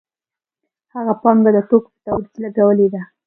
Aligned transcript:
هغه 0.93 1.13
پانګه 1.21 1.51
د 1.55 1.57
توکو 1.69 1.89
په 1.93 1.99
تولید 2.05 2.35
لګولې 2.43 2.87
ده 2.93 3.01